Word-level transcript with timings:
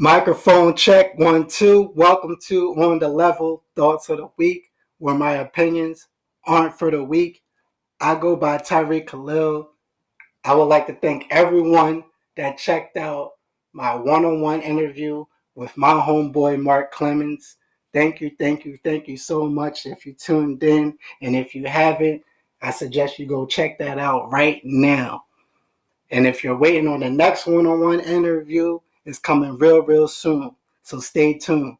Microphone 0.00 0.76
check 0.76 1.18
one, 1.18 1.48
two. 1.48 1.90
Welcome 1.96 2.36
to 2.46 2.72
On 2.80 3.00
the 3.00 3.08
Level 3.08 3.64
Thoughts 3.74 4.08
of 4.08 4.18
the 4.18 4.28
Week, 4.36 4.70
where 4.98 5.16
my 5.16 5.32
opinions 5.32 6.06
aren't 6.46 6.78
for 6.78 6.92
the 6.92 7.02
week. 7.02 7.42
I 8.00 8.14
go 8.14 8.36
by 8.36 8.58
Tyreek 8.58 9.08
Khalil. 9.08 9.72
I 10.44 10.54
would 10.54 10.66
like 10.66 10.86
to 10.86 10.94
thank 10.94 11.26
everyone 11.30 12.04
that 12.36 12.58
checked 12.58 12.96
out 12.96 13.32
my 13.72 13.96
one 13.96 14.24
on 14.24 14.40
one 14.40 14.62
interview 14.62 15.24
with 15.56 15.76
my 15.76 15.94
homeboy 15.94 16.62
Mark 16.62 16.92
Clemens. 16.92 17.56
Thank 17.92 18.20
you, 18.20 18.30
thank 18.38 18.64
you, 18.64 18.78
thank 18.84 19.08
you 19.08 19.16
so 19.16 19.48
much 19.48 19.84
if 19.84 20.06
you 20.06 20.14
tuned 20.14 20.62
in. 20.62 20.96
And 21.22 21.34
if 21.34 21.56
you 21.56 21.66
haven't, 21.66 22.22
I 22.62 22.70
suggest 22.70 23.18
you 23.18 23.26
go 23.26 23.46
check 23.46 23.80
that 23.80 23.98
out 23.98 24.30
right 24.30 24.60
now. 24.62 25.24
And 26.12 26.24
if 26.24 26.44
you're 26.44 26.56
waiting 26.56 26.86
on 26.86 27.00
the 27.00 27.10
next 27.10 27.48
one 27.48 27.66
on 27.66 27.80
one 27.80 27.98
interview, 27.98 28.78
is 29.08 29.18
coming 29.18 29.56
real, 29.56 29.80
real 29.80 30.06
soon. 30.06 30.54
So 30.82 31.00
stay 31.00 31.38
tuned. 31.38 31.78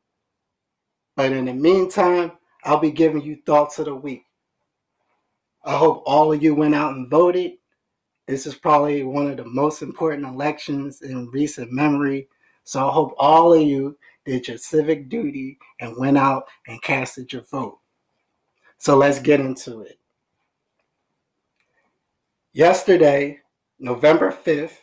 But 1.14 1.32
in 1.32 1.44
the 1.44 1.52
meantime, 1.52 2.32
I'll 2.64 2.80
be 2.80 2.90
giving 2.90 3.22
you 3.22 3.36
thoughts 3.44 3.78
of 3.78 3.84
the 3.84 3.94
week. 3.94 4.24
I 5.62 5.76
hope 5.76 6.02
all 6.06 6.32
of 6.32 6.42
you 6.42 6.54
went 6.54 6.74
out 6.74 6.94
and 6.94 7.10
voted. 7.10 7.52
This 8.26 8.46
is 8.46 8.54
probably 8.54 9.02
one 9.02 9.30
of 9.30 9.36
the 9.36 9.44
most 9.44 9.82
important 9.82 10.24
elections 10.24 11.02
in 11.02 11.30
recent 11.30 11.70
memory. 11.70 12.28
So 12.64 12.88
I 12.88 12.92
hope 12.92 13.14
all 13.18 13.52
of 13.52 13.60
you 13.60 13.98
did 14.24 14.48
your 14.48 14.58
civic 14.58 15.10
duty 15.10 15.58
and 15.80 15.96
went 15.98 16.16
out 16.16 16.44
and 16.66 16.80
casted 16.80 17.32
your 17.32 17.42
vote. 17.42 17.78
So 18.78 18.96
let's 18.96 19.18
get 19.18 19.40
into 19.40 19.82
it. 19.82 19.98
Yesterday, 22.52 23.40
November 23.78 24.32
5th, 24.32 24.78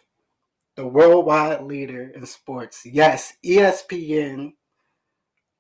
the 0.76 0.86
worldwide 0.86 1.64
leader 1.64 2.12
in 2.16 2.26
sports. 2.26 2.86
Yes, 2.86 3.34
ESPN 3.44 4.54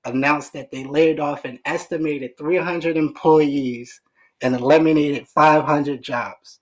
announced 0.04 0.54
that 0.54 0.72
they 0.72 0.84
laid 0.84 1.20
off 1.20 1.46
an 1.46 1.60
estimated 1.66 2.38
300 2.38 2.98
employees 2.98 4.02
and 4.42 4.56
eliminated 4.56 5.28
500 5.28 6.04
jobs. 6.04 6.60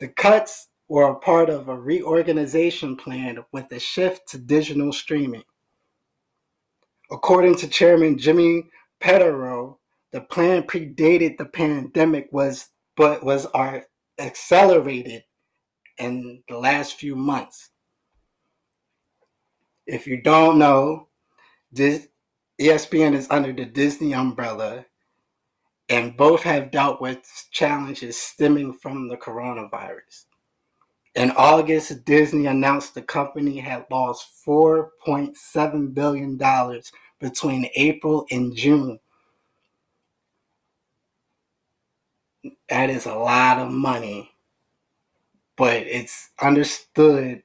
The 0.00 0.08
cuts 0.08 0.68
were 0.88 1.10
a 1.10 1.18
part 1.18 1.50
of 1.50 1.68
a 1.68 1.78
reorganization 1.78 2.96
plan 2.96 3.44
with 3.52 3.70
a 3.72 3.78
shift 3.78 4.28
to 4.28 4.38
digital 4.38 4.92
streaming. 4.92 5.44
According 7.10 7.56
to 7.56 7.68
Chairman 7.68 8.18
Jimmy 8.18 8.64
Pitaro, 9.00 9.76
the 10.12 10.20
plan 10.22 10.62
predated 10.62 11.36
the 11.36 11.44
pandemic 11.44 12.28
was 12.32 12.68
but 12.96 13.22
was 13.22 13.46
are 13.46 13.84
accelerated 14.18 15.22
in 15.98 16.42
the 16.48 16.58
last 16.58 16.94
few 16.94 17.16
months. 17.16 17.70
If 19.86 20.06
you 20.06 20.20
don't 20.20 20.58
know, 20.58 21.08
this 21.70 22.08
ESPN 22.60 23.14
is 23.14 23.28
under 23.30 23.52
the 23.52 23.64
Disney 23.64 24.14
umbrella, 24.14 24.86
and 25.88 26.16
both 26.16 26.42
have 26.42 26.70
dealt 26.70 27.00
with 27.00 27.46
challenges 27.52 28.16
stemming 28.16 28.72
from 28.72 29.08
the 29.08 29.16
coronavirus. 29.16 30.24
In 31.14 31.30
August, 31.30 32.04
Disney 32.04 32.46
announced 32.46 32.94
the 32.94 33.02
company 33.02 33.58
had 33.58 33.86
lost 33.90 34.28
$4.7 34.46 35.94
billion 35.94 36.38
between 37.20 37.70
April 37.74 38.26
and 38.30 38.54
June. 38.54 38.98
That 42.68 42.90
is 42.90 43.06
a 43.06 43.14
lot 43.14 43.58
of 43.58 43.70
money 43.70 44.35
but 45.56 45.76
it's 45.86 46.30
understood 46.40 47.42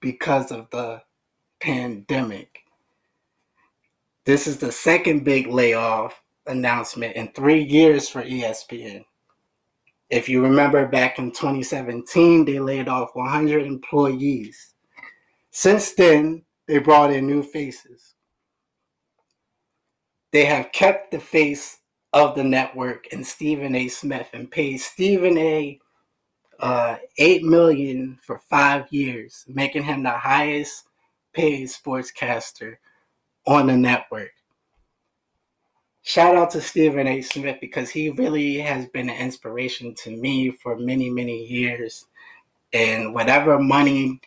because 0.00 0.52
of 0.52 0.68
the 0.70 1.02
pandemic. 1.60 2.60
This 4.24 4.46
is 4.46 4.58
the 4.58 4.72
second 4.72 5.24
big 5.24 5.46
layoff 5.46 6.20
announcement 6.46 7.16
in 7.16 7.28
three 7.28 7.62
years 7.62 8.08
for 8.08 8.22
ESPN. 8.22 9.04
If 10.10 10.28
you 10.28 10.42
remember 10.42 10.86
back 10.86 11.18
in 11.18 11.32
2017, 11.32 12.44
they 12.44 12.60
laid 12.60 12.88
off 12.88 13.10
100 13.14 13.66
employees. 13.66 14.74
Since 15.50 15.94
then, 15.94 16.44
they 16.68 16.78
brought 16.78 17.12
in 17.12 17.26
new 17.26 17.42
faces. 17.42 18.14
They 20.32 20.44
have 20.44 20.72
kept 20.72 21.10
the 21.10 21.18
face 21.20 21.78
of 22.12 22.34
the 22.34 22.44
network 22.44 23.06
and 23.12 23.26
Stephen 23.26 23.74
A. 23.74 23.88
Smith 23.88 24.28
and 24.32 24.50
paid 24.50 24.78
Stephen 24.78 25.38
A 25.38 25.80
uh, 26.60 26.96
eight 27.18 27.42
million 27.44 28.18
for 28.22 28.38
five 28.38 28.86
years, 28.90 29.44
making 29.48 29.84
him 29.84 30.02
the 30.02 30.10
highest 30.10 30.88
paid 31.32 31.68
sportscaster 31.68 32.76
on 33.46 33.66
the 33.66 33.76
network. 33.76 34.30
Shout 36.02 36.36
out 36.36 36.50
to 36.52 36.60
Stephen 36.60 37.08
A. 37.08 37.20
Smith 37.20 37.58
because 37.60 37.90
he 37.90 38.10
really 38.10 38.58
has 38.58 38.86
been 38.86 39.10
an 39.10 39.16
inspiration 39.16 39.92
to 39.96 40.10
me 40.10 40.52
for 40.52 40.78
many, 40.78 41.10
many 41.10 41.44
years. 41.44 42.06
And 42.72 43.12
whatever 43.12 43.58
money 43.58 44.20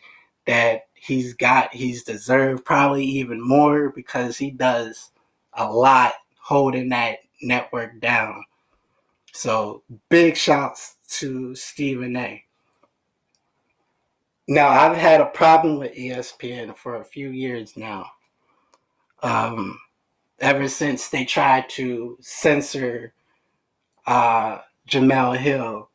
that 0.46 0.82
he's 0.94 1.32
got, 1.34 1.72
he's 1.72 2.04
deserved 2.04 2.64
probably 2.64 3.04
even 3.04 3.40
more 3.40 3.90
because 3.90 4.36
he 4.36 4.50
does 4.50 5.10
a 5.54 5.72
lot 5.72 6.12
holding 6.38 6.90
that 6.90 7.20
network 7.42 7.98
down. 8.00 8.44
So 9.32 9.82
big 10.10 10.36
shouts 10.36 10.96
to 11.18 11.54
Stephen 11.54 12.16
A. 12.16 12.44
Now, 14.48 14.68
I've 14.68 14.96
had 14.96 15.20
a 15.20 15.26
problem 15.26 15.78
with 15.78 15.94
ESPN 15.94 16.76
for 16.76 16.96
a 16.96 17.04
few 17.04 17.28
years 17.30 17.76
now. 17.76 18.06
Um, 19.22 19.78
ever 20.40 20.66
since 20.68 21.08
they 21.08 21.24
tried 21.24 21.68
to 21.68 22.16
censor 22.20 23.12
uh, 24.06 24.58
Jemele 24.88 25.36
Hill. 25.36 25.88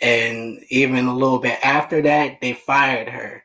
And 0.00 0.62
even 0.68 1.06
a 1.06 1.14
little 1.14 1.38
bit 1.38 1.58
after 1.64 2.02
that, 2.02 2.40
they 2.40 2.52
fired 2.52 3.08
her. 3.08 3.44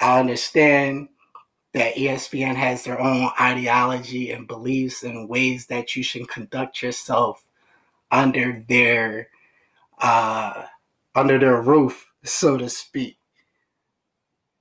I 0.00 0.18
understand 0.18 1.08
that 1.74 1.96
ESPN 1.96 2.54
has 2.54 2.84
their 2.84 3.00
own 3.00 3.30
ideology 3.38 4.30
and 4.30 4.46
beliefs 4.46 5.02
and 5.02 5.28
ways 5.28 5.66
that 5.66 5.94
you 5.94 6.02
should 6.02 6.28
conduct 6.28 6.82
yourself 6.82 7.44
under 8.14 8.64
their 8.68 9.28
uh, 10.00 10.66
under 11.14 11.38
their 11.38 11.60
roof, 11.60 12.06
so 12.24 12.56
to 12.56 12.68
speak. 12.68 13.18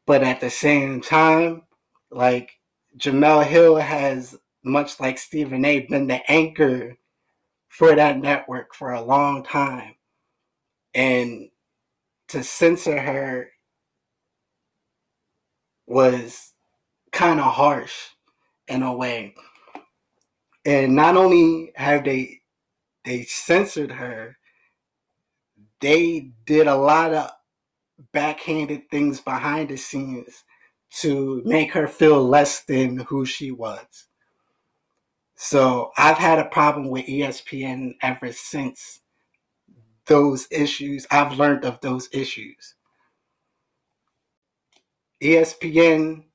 But 0.05 0.23
at 0.23 0.41
the 0.41 0.49
same 0.49 1.01
time, 1.01 1.63
like 2.11 2.51
Jemele 2.97 3.45
Hill 3.45 3.77
has, 3.77 4.37
much 4.63 4.99
like 4.99 5.17
Stephen 5.17 5.63
A, 5.65 5.81
been 5.81 6.07
the 6.07 6.29
anchor 6.29 6.97
for 7.69 7.95
that 7.95 8.19
network 8.19 8.73
for 8.75 8.91
a 8.91 9.01
long 9.01 9.43
time. 9.43 9.95
And 10.93 11.49
to 12.29 12.43
censor 12.43 12.99
her 12.99 13.51
was 15.87 16.53
kind 17.11 17.39
of 17.39 17.53
harsh 17.53 18.09
in 18.67 18.83
a 18.83 18.95
way. 18.95 19.35
And 20.65 20.95
not 20.95 21.17
only 21.17 21.71
have 21.75 22.05
they 22.05 22.42
they 23.05 23.23
censored 23.23 23.93
her. 23.93 24.37
They 25.81 26.31
did 26.45 26.67
a 26.67 26.75
lot 26.77 27.13
of 27.13 27.31
backhanded 28.13 28.89
things 28.91 29.21
behind 29.21 29.69
the 29.69 29.77
scenes 29.77 30.43
to 31.01 31.41
make 31.45 31.73
her 31.73 31.87
feel 31.87 32.23
less 32.27 32.61
than 32.63 32.99
who 32.99 33.25
she 33.25 33.51
was. 33.51 34.07
So 35.35 35.91
I've 35.97 36.17
had 36.19 36.39
a 36.39 36.45
problem 36.45 36.89
with 36.89 37.07
ESPN 37.07 37.95
ever 38.01 38.31
since 38.33 39.01
those 40.07 40.47
issues. 40.51 41.07
I've 41.11 41.39
learned 41.39 41.65
of 41.65 41.81
those 41.81 42.09
issues. 42.13 42.75
ESPN, 45.23 46.25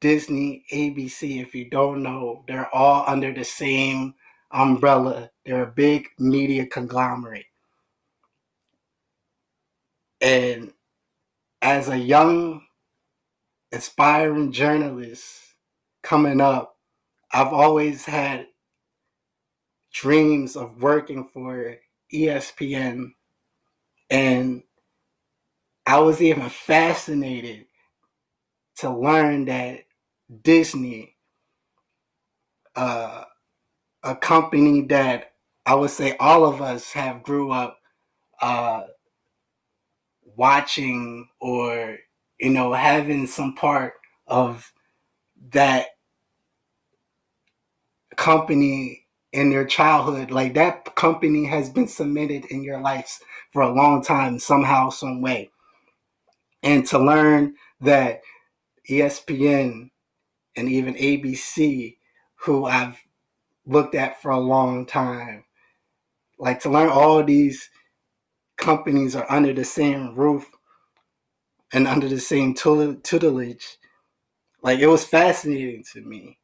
Disney, 0.00 0.64
ABC, 0.72 1.42
if 1.42 1.54
you 1.54 1.70
don't 1.70 2.02
know, 2.02 2.44
they're 2.48 2.74
all 2.74 3.04
under 3.06 3.32
the 3.34 3.44
same 3.44 4.14
umbrella. 4.52 5.30
They're 5.44 5.64
a 5.64 5.72
big 5.72 6.08
media 6.18 6.66
conglomerate. 6.66 7.46
And 10.20 10.72
as 11.62 11.88
a 11.88 11.98
young, 11.98 12.62
aspiring 13.72 14.52
journalist 14.52 15.40
coming 16.02 16.40
up, 16.40 16.76
I've 17.32 17.52
always 17.52 18.06
had 18.06 18.46
dreams 19.92 20.56
of 20.56 20.82
working 20.82 21.28
for 21.32 21.76
ESPN. 22.12 23.12
And 24.10 24.62
I 25.86 26.00
was 26.00 26.22
even 26.22 26.48
fascinated 26.50 27.66
to 28.78 28.90
learn 28.96 29.46
that 29.46 29.84
Disney, 30.42 31.16
uh, 32.76 33.24
a 34.02 34.14
company 34.16 34.82
that 34.82 35.32
I 35.66 35.74
would 35.74 35.90
say 35.90 36.16
all 36.18 36.44
of 36.44 36.62
us 36.62 36.92
have 36.92 37.22
grew 37.22 37.50
up 37.50 37.78
uh, 38.40 38.82
watching 40.36 41.28
or 41.40 41.98
you 42.38 42.50
know 42.50 42.72
having 42.72 43.26
some 43.26 43.54
part 43.54 43.94
of 44.26 44.72
that 45.52 45.86
company 48.16 49.06
in 49.32 49.52
your 49.52 49.64
childhood. 49.64 50.30
Like 50.30 50.54
that 50.54 50.94
company 50.94 51.46
has 51.46 51.70
been 51.70 51.88
cemented 51.88 52.46
in 52.46 52.62
your 52.62 52.80
lives 52.80 53.20
for 53.52 53.62
a 53.62 53.72
long 53.74 54.02
time, 54.02 54.38
somehow, 54.38 54.90
some 54.90 55.20
way. 55.22 55.50
And 56.62 56.86
to 56.86 56.98
learn 56.98 57.54
that 57.80 58.22
ESPN 58.90 59.90
and 60.56 60.68
even 60.68 60.94
ABC, 60.94 61.96
who 62.42 62.64
I've 62.64 62.98
looked 63.68 63.96
at 63.96 64.22
for 64.22 64.32
a 64.32 64.40
long 64.40 64.86
time, 64.86 65.44
like 66.38 66.60
to 66.60 66.70
learn 66.70 66.90
all 66.90 67.24
these 67.24 67.70
companies 68.58 69.16
are 69.16 69.30
under 69.30 69.52
the 69.52 69.64
same 69.64 70.14
roof 70.16 70.50
and 71.72 71.88
under 71.88 72.08
the 72.08 72.20
same 72.20 72.54
tutelage. 72.54 73.78
Like 74.62 74.80
it 74.80 74.88
was 74.88 75.04
fascinating 75.04 75.84
to 75.92 76.02
me. 76.02 76.38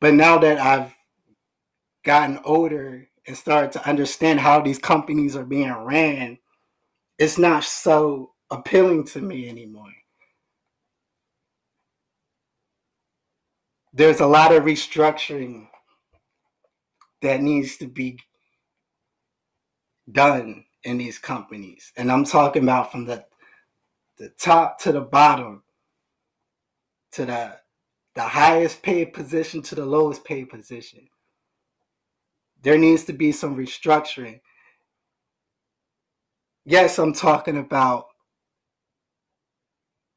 But 0.00 0.14
now 0.14 0.38
that 0.38 0.58
I've 0.58 0.94
gotten 2.04 2.40
older 2.44 3.08
and 3.26 3.36
started 3.36 3.72
to 3.72 3.88
understand 3.88 4.40
how 4.40 4.60
these 4.60 4.78
companies 4.78 5.36
are 5.36 5.44
being 5.44 5.72
ran, 5.72 6.38
it's 7.18 7.38
not 7.38 7.64
so 7.64 8.32
appealing 8.50 9.04
to 9.06 9.20
me 9.20 9.48
anymore. 9.48 9.92
There's 13.92 14.20
a 14.20 14.26
lot 14.26 14.54
of 14.54 14.64
restructuring 14.64 15.68
that 17.22 17.42
needs 17.42 17.76
to 17.78 17.86
be 17.86 18.18
done 20.10 20.64
in 20.84 20.98
these 20.98 21.18
companies. 21.18 21.92
And 21.96 22.10
I'm 22.12 22.24
talking 22.24 22.62
about 22.62 22.92
from 22.92 23.06
the 23.06 23.24
the 24.18 24.30
top 24.30 24.80
to 24.80 24.92
the 24.92 25.00
bottom 25.00 25.62
to 27.12 27.24
the 27.24 27.58
the 28.14 28.22
highest 28.22 28.82
paid 28.82 29.12
position 29.12 29.62
to 29.62 29.74
the 29.74 29.86
lowest 29.86 30.24
paid 30.24 30.50
position. 30.50 31.08
There 32.62 32.78
needs 32.78 33.04
to 33.04 33.12
be 33.12 33.32
some 33.32 33.56
restructuring. 33.56 34.40
Yes, 36.64 36.98
I'm 36.98 37.12
talking 37.12 37.56
about 37.56 38.06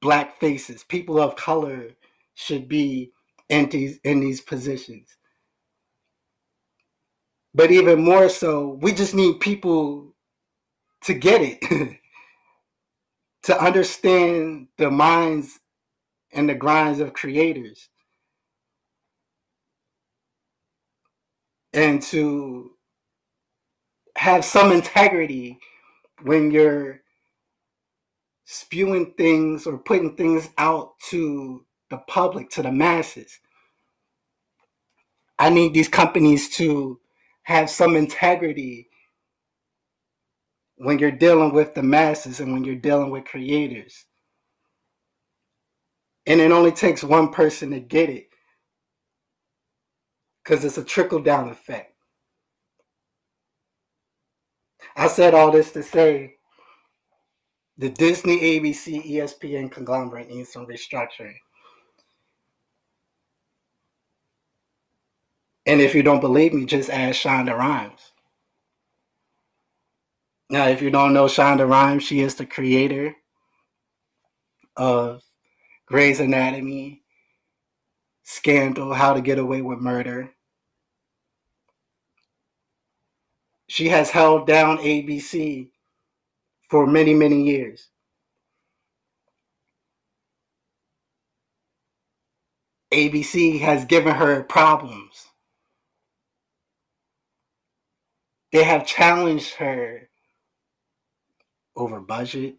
black 0.01 0.39
faces. 0.39 0.83
People 0.83 1.19
of 1.19 1.35
color 1.35 1.91
should 2.33 2.67
be 2.67 3.11
in 3.51 3.69
these 3.69 3.99
in 4.05 4.21
these 4.21 4.41
positions. 4.41 5.09
But 7.55 7.71
even 7.71 8.03
more 8.03 8.29
so, 8.29 8.79
we 8.81 8.93
just 8.93 9.15
need 9.15 9.39
people 9.41 10.15
to 11.03 11.13
get 11.15 11.41
it. 11.41 11.89
to 13.43 13.59
understand 13.61 14.67
the 14.77 14.91
minds 14.91 15.59
and 16.33 16.49
the 16.49 16.55
grinds 16.55 16.99
of 16.99 17.13
creators 17.13 17.89
and 21.73 22.01
to 22.01 22.71
have 24.17 24.45
some 24.45 24.71
integrity 24.71 25.59
when 26.23 26.51
you're 26.51 27.01
spewing 28.45 29.13
things 29.17 29.67
or 29.67 29.77
putting 29.77 30.15
things 30.17 30.49
out 30.57 30.99
to 31.09 31.65
the 31.91 31.99
public, 31.99 32.49
to 32.51 32.63
the 32.63 32.71
masses. 32.71 33.39
I 35.37 35.49
need 35.49 35.75
these 35.75 35.89
companies 35.89 36.49
to 36.57 36.99
have 37.43 37.69
some 37.69 37.95
integrity 37.95 38.89
when 40.77 40.99
you're 40.99 41.11
dealing 41.11 41.53
with 41.53 41.75
the 41.75 41.83
masses 41.83 42.39
and 42.39 42.53
when 42.53 42.63
you're 42.63 42.75
dealing 42.75 43.11
with 43.11 43.25
creators. 43.25 44.05
And 46.25 46.41
it 46.41 46.51
only 46.51 46.71
takes 46.71 47.03
one 47.03 47.29
person 47.31 47.71
to 47.71 47.79
get 47.79 48.09
it 48.09 48.29
because 50.43 50.65
it's 50.65 50.77
a 50.77 50.83
trickle 50.83 51.21
down 51.21 51.49
effect. 51.49 51.93
I 54.95 55.07
said 55.07 55.33
all 55.33 55.51
this 55.51 55.71
to 55.73 55.83
say 55.83 56.35
the 57.77 57.89
Disney, 57.89 58.39
ABC, 58.39 59.11
ESPN 59.11 59.71
conglomerate 59.71 60.29
needs 60.29 60.51
some 60.53 60.67
restructuring. 60.67 61.35
And 65.65 65.81
if 65.81 65.95
you 65.95 66.03
don't 66.03 66.21
believe 66.21 66.53
me, 66.53 66.65
just 66.65 66.89
ask 66.89 67.21
Shonda 67.21 67.57
Rhimes. 67.57 68.13
Now, 70.49 70.67
if 70.67 70.81
you 70.81 70.91
don't 70.91 71.13
know 71.13 71.25
Shonda 71.25 71.67
Rhimes, 71.69 72.03
she 72.03 72.21
is 72.21 72.35
the 72.35 72.45
creator 72.47 73.15
of 74.77 75.23
Grey's 75.87 76.19
Anatomy, 76.19 77.03
Scandal, 78.23 78.93
How 78.93 79.13
to 79.13 79.21
Get 79.21 79.39
Away 79.39 79.61
with 79.61 79.79
Murder. 79.79 80.31
She 83.69 83.89
has 83.89 84.11
held 84.11 84.47
down 84.47 84.79
ABC 84.79 85.69
for 86.69 86.87
many, 86.87 87.13
many 87.15 87.43
years. 87.43 87.89
ABC 92.93 93.61
has 93.61 93.85
given 93.85 94.15
her 94.15 94.43
problems. 94.43 95.27
They 98.51 98.63
have 98.63 98.85
challenged 98.87 99.55
her 99.55 100.09
over 101.75 101.99
budget, 101.99 102.57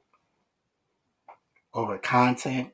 over 1.74 1.98
content. 1.98 2.72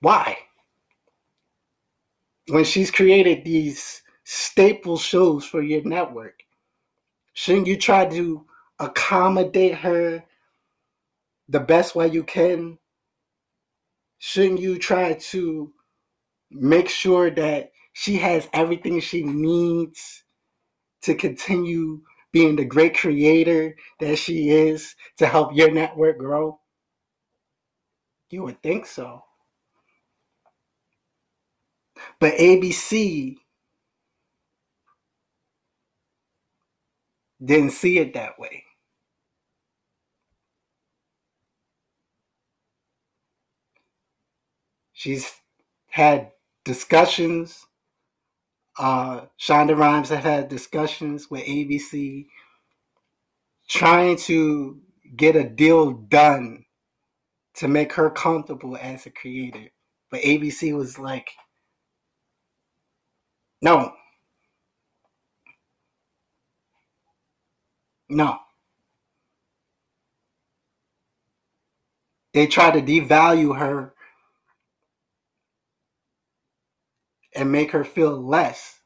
Why? 0.00 0.38
When 2.48 2.64
she's 2.64 2.90
created 2.90 3.44
these 3.44 4.02
staple 4.24 4.98
shows 4.98 5.44
for 5.44 5.62
your 5.62 5.82
network, 5.84 6.44
shouldn't 7.34 7.66
you 7.66 7.76
try 7.76 8.06
to 8.06 8.46
accommodate 8.78 9.76
her 9.76 10.24
the 11.48 11.60
best 11.60 11.94
way 11.94 12.08
you 12.08 12.24
can? 12.24 12.78
Shouldn't 14.18 14.60
you 14.60 14.78
try 14.78 15.14
to 15.14 15.72
make 16.50 16.88
sure 16.88 17.30
that 17.30 17.72
she 17.92 18.16
has 18.18 18.48
everything 18.52 19.00
she 19.00 19.22
needs 19.22 20.24
to 21.02 21.14
continue 21.14 22.02
being 22.32 22.56
the 22.56 22.64
great 22.64 22.96
creator 22.96 23.76
that 24.00 24.16
she 24.16 24.50
is 24.50 24.94
to 25.18 25.26
help 25.26 25.54
your 25.54 25.70
network 25.70 26.18
grow? 26.18 26.60
You 28.30 28.42
would 28.44 28.62
think 28.62 28.86
so. 28.86 29.22
But 32.20 32.34
ABC 32.34 33.36
didn't 37.44 37.70
see 37.70 37.98
it 37.98 38.14
that 38.14 38.38
way. 38.38 38.64
She's 44.92 45.30
had 45.90 46.32
discussions 46.66 47.66
uh, 48.78 49.22
Shonda 49.40 49.76
Rhimes 49.76 50.10
have 50.10 50.24
had 50.24 50.48
discussions 50.48 51.30
with 51.30 51.44
ABC 51.44 52.26
trying 53.68 54.16
to 54.18 54.80
get 55.16 55.36
a 55.36 55.48
deal 55.48 55.92
done 55.92 56.64
to 57.56 57.68
make 57.68 57.94
her 57.94 58.10
comfortable 58.10 58.76
as 58.76 59.06
a 59.06 59.10
creator. 59.10 59.66
But 60.10 60.22
ABC 60.22 60.76
was 60.76 60.98
like, 60.98 61.30
no. 63.62 63.92
No. 68.08 68.38
They 72.34 72.46
tried 72.46 72.72
to 72.74 72.82
devalue 72.82 73.58
her 73.58 73.94
and 77.36 77.52
make 77.52 77.70
her 77.72 77.84
feel 77.84 78.10
less. 78.10 78.80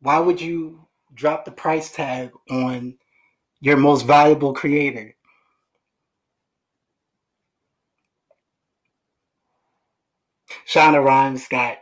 Why 0.00 0.18
would 0.18 0.40
you 0.40 0.86
drop 1.14 1.44
the 1.44 1.50
price 1.50 1.90
tag 1.90 2.30
on 2.50 2.98
your 3.60 3.76
most 3.76 4.06
valuable 4.06 4.54
creator? 4.54 5.14
Shonda 10.66 11.04
Rhimes 11.04 11.48
got 11.48 11.78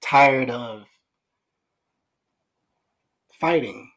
tired 0.00 0.50
of 0.50 0.84
fighting. 3.32 3.90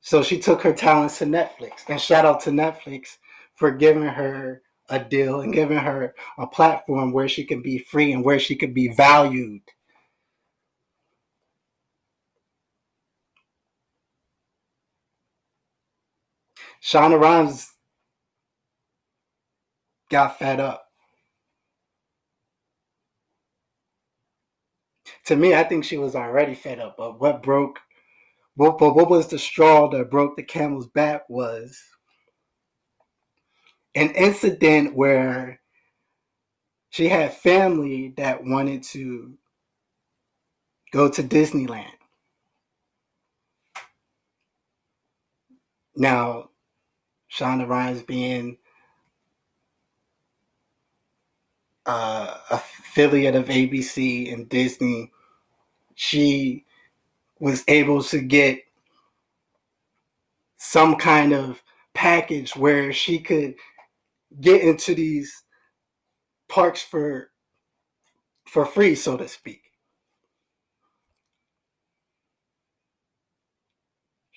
So 0.00 0.22
she 0.22 0.38
took 0.38 0.62
her 0.62 0.72
talents 0.72 1.18
to 1.18 1.26
Netflix. 1.26 1.88
And 1.88 2.00
shout 2.00 2.24
out 2.24 2.40
to 2.40 2.50
Netflix 2.50 3.18
for 3.54 3.70
giving 3.70 4.02
her 4.02 4.62
a 4.92 5.02
deal 5.02 5.40
and 5.40 5.54
giving 5.54 5.78
her 5.78 6.14
a 6.38 6.46
platform 6.46 7.12
where 7.12 7.28
she 7.28 7.44
can 7.44 7.62
be 7.62 7.78
free 7.78 8.12
and 8.12 8.24
where 8.24 8.38
she 8.38 8.54
can 8.54 8.74
be 8.74 8.88
valued. 8.88 9.62
Shonda 16.82 17.18
Rhimes 17.20 17.72
got 20.10 20.38
fed 20.38 20.60
up. 20.60 20.84
To 25.26 25.36
me, 25.36 25.54
I 25.54 25.64
think 25.64 25.84
she 25.84 25.96
was 25.96 26.14
already 26.14 26.54
fed 26.54 26.80
up, 26.80 26.96
but 26.98 27.20
what 27.20 27.42
broke, 27.42 27.80
what, 28.56 28.80
what 28.80 29.08
was 29.08 29.28
the 29.28 29.38
straw 29.38 29.88
that 29.90 30.10
broke 30.10 30.36
the 30.36 30.42
camel's 30.42 30.88
back 30.88 31.22
was 31.30 31.80
an 33.94 34.10
incident 34.12 34.94
where 34.94 35.60
she 36.90 37.08
had 37.08 37.34
family 37.34 38.14
that 38.16 38.44
wanted 38.44 38.82
to 38.84 39.34
go 40.92 41.10
to 41.10 41.22
Disneyland. 41.22 41.92
Now, 45.96 46.50
Shonda 47.32 47.68
Rhimes 47.68 48.02
being 48.02 48.58
uh, 51.86 52.38
affiliate 52.50 53.34
of 53.36 53.46
ABC 53.46 54.32
and 54.32 54.48
Disney, 54.48 55.12
she 55.94 56.66
was 57.40 57.64
able 57.68 58.02
to 58.04 58.20
get 58.20 58.60
some 60.58 60.96
kind 60.96 61.32
of 61.34 61.62
package 61.94 62.56
where 62.56 62.92
she 62.92 63.18
could 63.18 63.54
get 64.40 64.62
into 64.62 64.94
these 64.94 65.44
parks 66.48 66.82
for 66.82 67.30
for 68.46 68.66
free, 68.66 68.94
so 68.94 69.16
to 69.16 69.28
speak. 69.28 69.62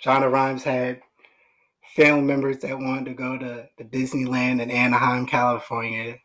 Shonda 0.04 0.32
Rhimes 0.32 0.64
had 0.64 1.02
family 1.96 2.24
members 2.24 2.60
that 2.60 2.78
wanted 2.78 3.06
to 3.06 3.14
go 3.14 3.38
to, 3.38 3.70
the 3.78 3.84
Disneyland 3.84 4.62
in 4.62 4.72
Anaheim, 4.72 5.26
California. 5.26 6.18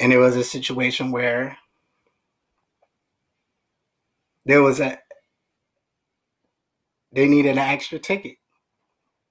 And 0.00 0.12
it 0.12 0.18
was 0.18 0.36
a 0.36 0.44
situation 0.44 1.10
where 1.10 1.58
there 4.44 4.62
was 4.62 4.80
a 4.80 4.98
they 7.12 7.28
needed 7.28 7.52
an 7.52 7.58
extra 7.58 7.98
ticket. 7.98 8.36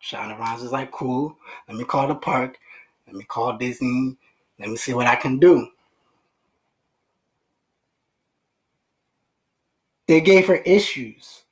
Shonda 0.03 0.37
Rhimes 0.39 0.63
was 0.63 0.71
like, 0.71 0.91
cool, 0.91 1.37
let 1.67 1.77
me 1.77 1.83
call 1.83 2.07
the 2.07 2.15
park, 2.15 2.57
let 3.07 3.15
me 3.15 3.23
call 3.25 3.57
Disney, 3.57 4.17
let 4.59 4.69
me 4.69 4.77
see 4.77 4.93
what 4.93 5.07
I 5.07 5.15
can 5.15 5.39
do. 5.39 5.69
They 10.07 10.21
gave 10.21 10.47
her 10.47 10.57
issues. 10.57 11.43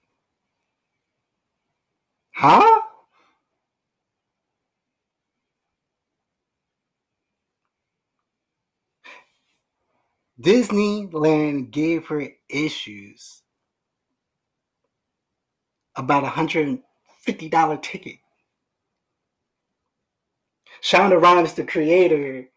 Huh? 2.35 2.81
Disneyland 10.41 11.71
gave 11.71 12.07
her 12.07 12.27
issues 12.49 13.43
about 15.95 16.23
a 16.25 16.27
$150 16.29 17.83
ticket. 17.83 18.17
Shonda 20.83 21.21
Rhimes, 21.21 21.53
the 21.53 21.63
creator 21.63 22.49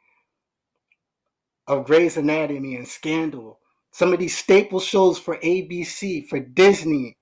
of 1.67 1.87
Grey's 1.87 2.17
Anatomy 2.17 2.77
and 2.77 2.89
Scandal, 2.89 3.61
some 3.93 4.13
of 4.13 4.19
these 4.19 4.37
staple 4.37 4.81
shows 4.81 5.19
for 5.19 5.39
ABC, 5.39 6.27
for 6.29 6.41
Disney, 6.41 7.17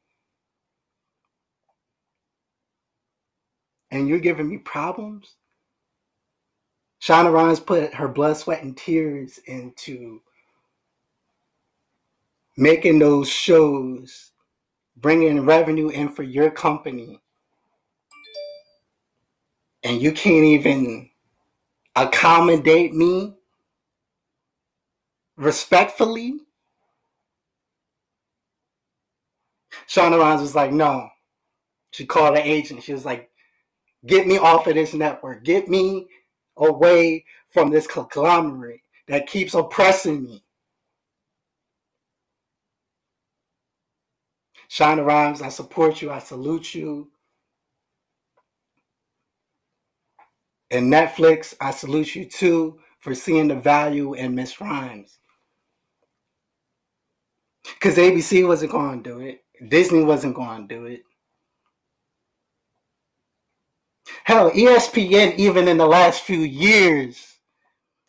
and 3.91 4.09
you're 4.09 4.19
giving 4.19 4.49
me 4.49 4.59
problems? 4.59 5.37
Shonda 7.03 7.33
Rhimes 7.33 7.61
put 7.61 7.95
her 7.95 8.09
blood, 8.09 8.39
sweat, 8.39 8.63
and 8.63 8.77
tears 8.77 9.39
into 9.47 10.23
making 12.57 12.99
those 12.99 13.29
shows, 13.29 14.33
bringing 14.97 15.45
revenue 15.45 15.91
in 15.91 16.09
for 16.09 16.23
your 16.23 16.51
company, 16.51 17.21
and 19.85 20.03
you 20.03 20.13
can't 20.13 20.45
even 20.45 21.11
accommodate 21.97 22.95
me 22.95 23.35
respectfully. 25.37 26.41
Shonda 29.89 30.19
Rhimes 30.19 30.41
was 30.41 30.55
like, 30.55 30.73
no. 30.73 31.09
She 31.93 32.07
called 32.07 32.37
the 32.37 32.47
agent. 32.47 32.83
She 32.83 32.93
was 32.93 33.05
like, 33.05 33.31
get 34.07 34.27
me 34.27 34.39
off 34.39 34.67
of 34.67 34.75
this 34.75 34.95
network. 34.95 35.45
Get 35.45 35.69
me 35.69 36.07
away 36.57 37.25
from 37.51 37.71
this 37.71 37.87
conglomerate 37.87 38.81
that 39.09 39.27
keeps 39.27 39.55
oppressing 39.55 40.25
me. 40.25 40.45
Shonda 44.71 45.05
Rhimes, 45.05 45.43
I 45.43 45.51
support 45.51 46.03
you. 46.03 46.11
I 46.11 46.19
salute 46.19 46.75
you. 46.75 47.11
And 50.75 50.93
Netflix, 50.93 51.55
I 51.61 51.71
salute 51.71 52.17
you 52.17 52.25
too 52.25 52.81
for 53.01 53.15
seeing 53.15 53.49
the 53.49 53.55
value 53.55 54.15
in 54.15 54.35
Miss 54.35 54.61
Rhimes. 54.61 55.19
Because 57.63 57.97
ABC 57.97 58.47
wasn't 58.47 58.73
going 58.73 59.03
to 59.03 59.11
do 59.11 59.21
it, 59.21 59.45
Disney 59.69 60.03
wasn't 60.03 60.35
going 60.35 60.69
to 60.69 60.75
do 60.75 60.87
it. 60.87 61.03
Hell, 64.25 64.51
ESPN, 64.51 65.37
even 65.37 65.69
in 65.69 65.79
the 65.79 65.87
last 65.87 66.23
few 66.23 66.41
years, 66.41 67.39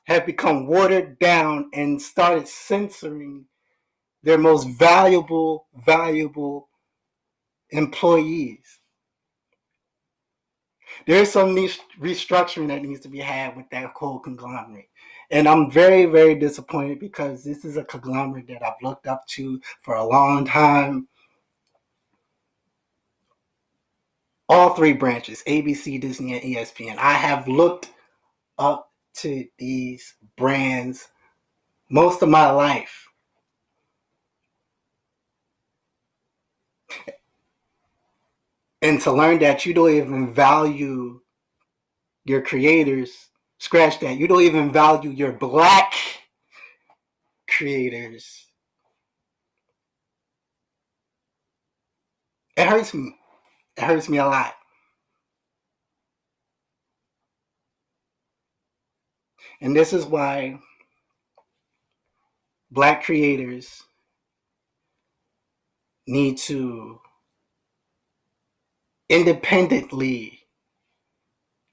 have 0.06 0.26
become 0.26 0.68
watered 0.68 1.20
down 1.20 1.70
and 1.74 2.02
started 2.02 2.48
censoring 2.48 3.46
their 4.24 4.40
most 4.40 4.68
valuable, 4.70 5.68
valuable 5.86 6.70
employees. 7.70 8.75
There's 11.06 11.32
some 11.32 11.56
restructuring 11.56 12.68
that 12.70 12.82
needs 12.82 13.02
to 13.02 13.10
be 13.10 13.20
had 13.20 13.56
with 13.56 13.70
that 13.70 13.92
whole 13.96 14.20
conglomerate. 14.20 14.90
And 15.32 15.48
I'm 15.48 15.72
very, 15.72 16.06
very 16.06 16.36
disappointed 16.36 17.00
because 17.00 17.44
this 17.44 17.66
is 17.66 17.78
a 17.78 17.84
conglomerate 17.84 18.48
that 18.48 18.64
I've 18.64 18.82
looked 18.82 19.08
up 19.08 19.26
to 19.30 19.60
for 19.82 19.96
a 19.96 20.06
long 20.06 20.46
time. 20.46 21.08
All 24.48 24.76
three 24.76 24.94
branches 24.94 25.44
ABC, 25.48 26.00
Disney, 26.00 26.34
and 26.34 26.42
ESPN. 26.42 26.98
I 26.98 27.14
have 27.14 27.48
looked 27.48 27.92
up 28.58 28.92
to 29.16 29.46
these 29.58 30.16
brands 30.38 31.08
most 31.90 32.22
of 32.22 32.30
my 32.30 32.50
life. 32.52 33.08
And 38.86 39.02
to 39.02 39.12
learn 39.12 39.40
that 39.40 39.66
you 39.66 39.74
don't 39.74 39.92
even 39.92 40.34
value 40.34 41.20
your 42.26 42.42
creators 42.42 43.30
scratch 43.58 44.00
that. 44.00 44.18
You 44.18 44.28
don't 44.28 44.42
even 44.42 44.72
value 44.72 45.10
your 45.10 45.32
black 45.32 45.94
creators. 47.50 48.46
It 52.58 52.68
hurts 52.68 52.94
me 52.94 53.16
it 53.78 53.84
hurts 53.84 54.08
me 54.08 54.18
a 54.20 54.26
lot. 54.26 54.54
And 59.62 59.76
this 59.76 59.94
is 59.94 60.06
why 60.06 60.60
black 62.72 63.04
creators 63.04 63.84
need 66.08 66.38
to 66.38 67.00
independently 69.10 70.40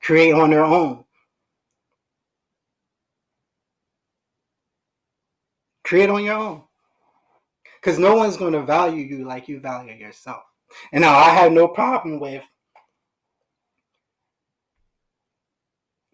create 0.02 0.32
on 0.32 0.50
their 0.50 0.64
own. 0.64 1.04
Create 5.84 6.10
on 6.10 6.24
your 6.24 6.34
own. 6.34 6.62
Because 7.80 7.98
no 7.98 8.14
one's 8.14 8.36
going 8.36 8.52
to 8.52 8.62
value 8.62 9.04
you 9.04 9.24
like 9.24 9.48
you 9.48 9.60
value 9.60 9.92
yourself. 9.92 10.42
And 10.92 11.02
now 11.02 11.16
I 11.16 11.30
have 11.30 11.52
no 11.52 11.68
problem 11.68 12.20
with 12.20 12.42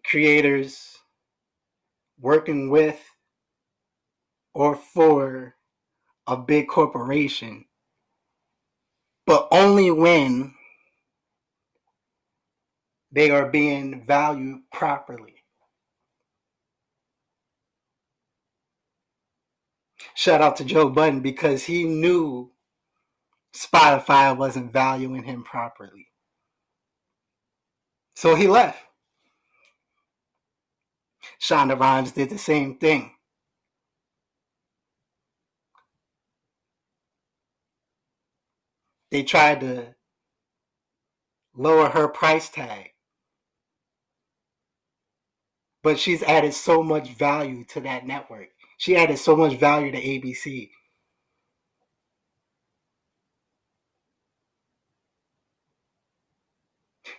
creators 0.03 0.97
working 2.19 2.69
with 2.69 2.99
or 4.53 4.75
for 4.75 5.55
a 6.27 6.35
big 6.35 6.67
corporation, 6.67 7.65
but 9.25 9.47
only 9.51 9.91
when 9.91 10.53
they 13.11 13.31
are 13.31 13.49
being 13.49 14.03
valued 14.05 14.61
properly. 14.71 15.35
Shout 20.15 20.41
out 20.41 20.57
to 20.57 20.65
Joe 20.65 20.89
Budden 20.89 21.21
because 21.21 21.63
he 21.65 21.85
knew 21.85 22.51
Spotify 23.55 24.35
wasn't 24.35 24.71
valuing 24.73 25.23
him 25.23 25.43
properly. 25.43 26.07
So 28.15 28.35
he 28.35 28.47
left. 28.47 28.79
Shonda 31.41 31.79
Rhimes 31.79 32.11
did 32.11 32.29
the 32.29 32.37
same 32.37 32.77
thing. 32.77 33.11
They 39.11 39.23
tried 39.23 39.61
to 39.61 39.95
lower 41.55 41.89
her 41.89 42.07
price 42.07 42.49
tag. 42.49 42.91
But 45.83 45.99
she's 45.99 46.23
added 46.23 46.53
so 46.53 46.83
much 46.83 47.09
value 47.15 47.63
to 47.65 47.81
that 47.81 48.05
network. 48.05 48.49
She 48.77 48.95
added 48.95 49.17
so 49.17 49.35
much 49.35 49.55
value 49.55 49.91
to 49.91 50.01
ABC. 50.01 50.69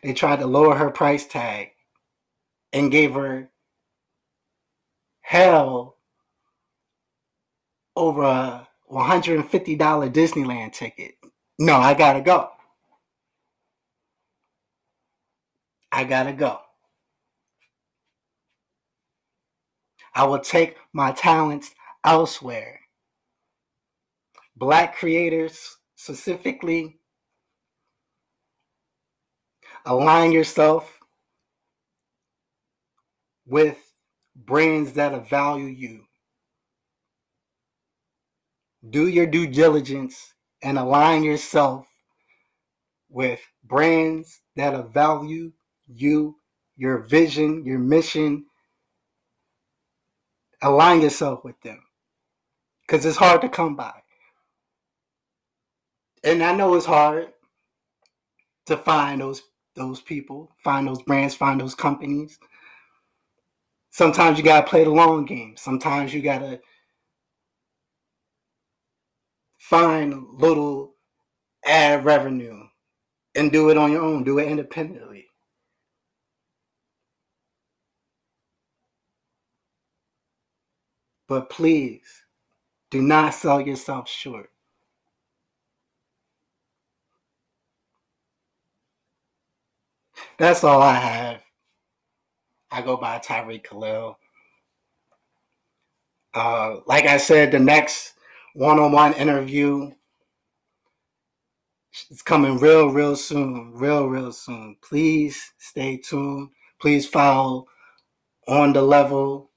They 0.03 0.13
tried 0.15 0.41
to 0.41 0.47
lower 0.47 0.77
her 0.77 0.91
price 0.91 1.27
tag 1.27 1.71
and 2.73 2.91
gave 2.91 3.15
her 3.15 3.51
hell 5.23 5.97
over 7.97 8.23
a 8.23 8.69
$150 8.91 9.49
Disneyland 10.13 10.73
ticket. 10.73 11.15
No, 11.59 11.77
I 11.77 11.95
gotta 11.95 12.21
go. 12.21 12.51
I 15.93 16.05
gotta 16.05 16.33
go. 16.33 16.61
I 20.15 20.25
will 20.25 20.41
take 20.41 20.77
my 20.93 21.13
talents 21.13 21.75
elsewhere. 22.05 22.81
Black 24.57 24.97
creators, 24.97 25.77
specifically, 25.97 26.99
align 29.87 30.33
yourself 30.33 30.99
with 33.47 33.79
brands 34.35 34.93
that 34.95 35.29
value 35.29 35.67
you. 35.67 36.05
Do 38.89 39.07
your 39.07 39.27
due 39.27 39.47
diligence 39.47 40.35
and 40.63 40.79
align 40.79 41.23
yourself 41.23 41.87
with 43.11 43.41
brands 43.65 44.41
that 44.57 44.93
value 44.93 45.53
you, 45.87 46.37
your 46.77 46.99
vision, 46.99 47.65
your 47.65 47.79
mission. 47.79 48.47
Align 50.63 51.03
yourself 51.03 51.45
with 51.45 51.61
them 51.63 51.83
because 52.83 53.07
it's 53.07 53.17
hard 53.19 53.43
to 53.43 53.49
come 53.49 53.77
by. 53.77 53.95
And 56.25 56.43
I 56.43 56.55
know 56.55 56.75
it's 56.75 56.87
hard 56.87 57.29
to 58.67 58.77
find 58.77 59.21
those 59.21 59.43
those 59.77 60.01
people, 60.03 60.53
find 60.63 60.89
those 60.89 61.03
brands, 61.03 61.35
find 61.35 61.61
those 61.61 61.75
companies. 61.75 62.39
Sometimes 63.91 64.39
you 64.39 64.45
gotta 64.45 64.67
play 64.67 64.85
the 64.85 64.91
long 64.91 65.25
game. 65.27 65.55
Sometimes 65.57 66.15
you 66.15 66.23
gotta 66.23 66.61
find 69.59 70.27
little 70.35 70.95
ad 71.65 72.05
revenue 72.05 72.65
and 73.35 73.53
do 73.53 73.71
it 73.71 73.77
on 73.77 73.93
your 73.93 74.03
own, 74.03 74.25
do 74.25 74.39
it 74.39 74.49
independently. 74.49 75.10
But 81.31 81.49
please 81.49 82.25
do 82.91 83.01
not 83.01 83.35
sell 83.35 83.61
yourself 83.61 84.09
short. 84.09 84.51
That's 90.41 90.65
all 90.65 90.83
I 90.83 90.95
have. 90.95 91.43
I 92.73 92.83
go 92.83 92.97
by 92.97 93.21
Tyreek 93.21 93.63
Khalil. 93.63 94.19
Uh, 96.35 96.79
like 96.87 97.07
I 97.07 97.19
said, 97.19 97.53
the 97.53 97.61
next 97.61 98.15
one-on-one 98.55 99.13
interview 99.13 99.93
is 102.11 102.23
coming 102.23 102.59
real, 102.59 102.89
real 102.89 103.15
soon. 103.15 103.71
Real, 103.75 104.09
real 104.09 104.33
soon. 104.33 104.79
Please 104.83 105.53
stay 105.59 105.97
tuned. 105.97 106.49
Please 106.81 107.07
follow 107.07 107.69
on 108.49 108.73
the 108.73 108.83
level 108.83 109.50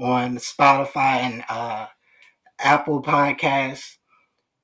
on 0.00 0.36
Spotify 0.36 1.18
and 1.18 1.44
uh, 1.48 1.86
Apple 2.58 3.02
Podcasts. 3.02 3.96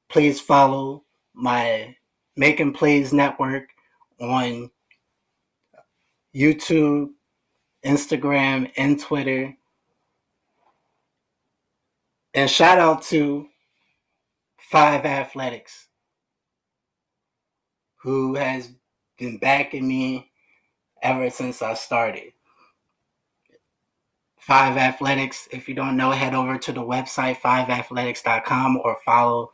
Please 0.09 0.41
follow 0.41 1.05
my 1.35 1.97
Making 2.37 2.73
Plays 2.73 3.13
Network 3.13 3.69
on 4.21 4.71
YouTube, 6.35 7.11
Instagram, 7.85 8.71
and 8.77 8.99
Twitter. 8.99 9.55
And 12.35 12.51
shout 12.51 12.79
out 12.79 13.03
to 13.05 13.49
Five 14.59 15.05
Athletics, 15.05 15.89
who 18.03 18.35
has 18.35 18.71
been 19.19 19.39
backing 19.39 19.87
me 19.87 20.31
ever 21.03 21.31
since 21.31 21.63
I 21.63 21.75
started. 21.75 22.33
Five 24.47 24.77
Athletics, 24.77 25.49
if 25.51 25.69
you 25.69 25.75
don't 25.75 25.97
know, 25.97 26.13
head 26.13 26.33
over 26.33 26.57
to 26.57 26.73
the 26.73 26.81
website 26.81 27.39
fiveathletics.com 27.39 28.77
or 28.77 28.97
follow 29.05 29.51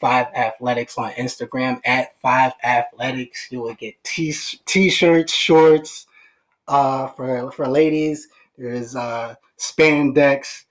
Five 0.00 0.26
Athletics 0.34 0.98
on 0.98 1.12
Instagram 1.12 1.80
at 1.84 2.18
Five 2.20 2.50
Athletics. 2.64 3.46
You 3.52 3.60
will 3.60 3.74
get 3.74 3.94
t 4.02 4.34
t-shirts, 4.66 5.32
shorts, 5.32 6.08
uh, 6.66 7.06
for 7.06 7.52
for 7.52 7.68
ladies. 7.68 8.26
There's 8.58 8.96
uh, 8.96 9.36
spandex, 9.56 10.64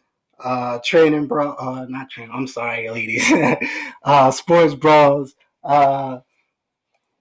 uh, 0.43 0.79
training 0.83 1.27
bra, 1.27 1.51
uh, 1.51 1.85
not 1.87 2.09
training. 2.09 2.35
I'm 2.35 2.47
sorry, 2.47 2.89
ladies. 2.89 3.31
uh, 4.03 4.29
sports 4.31 4.75
bras, 4.75 5.35
uh, 5.63 6.19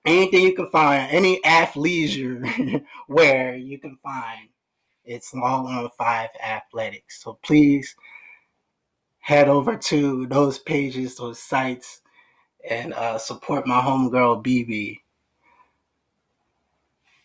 anything 0.04 0.42
you 0.42 0.56
can 0.56 0.70
find, 0.70 1.08
any 1.12 1.40
athleisure 1.42 2.84
wear 3.08 3.54
you 3.54 3.78
can 3.78 3.96
find. 4.02 4.48
It's 5.04 5.32
all 5.34 5.66
on 5.66 5.90
Five 5.98 6.30
Athletics. 6.42 7.22
So 7.22 7.38
please 7.44 7.96
head 9.20 9.48
over 9.48 9.76
to 9.76 10.26
those 10.26 10.58
pages, 10.58 11.16
those 11.16 11.40
sites, 11.40 12.02
and 12.68 12.94
uh, 12.94 13.18
support 13.18 13.66
my 13.66 13.80
homegirl 13.80 14.44
BB. 14.44 14.98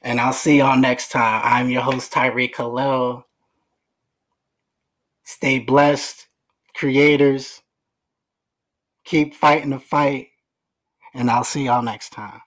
And 0.02 0.22
I'll 0.22 0.34
see 0.34 0.60
y'all 0.60 0.78
next 0.78 1.12
time. 1.12 1.42
I'm 1.44 1.70
your 1.70 1.82
host, 1.84 2.14
Tyreek 2.14 2.54
Khalil. 2.54 3.26
Stay 5.24 5.60
blessed, 5.60 6.28
creators. 6.76 7.62
Keep 9.06 9.36
fighting 9.36 9.72
the 9.72 9.80
fight. 9.80 10.30
And 11.14 11.32
I'll 11.32 11.44
see 11.44 11.66
y'all 11.66 11.82
next 11.84 12.12
time. 12.12 12.42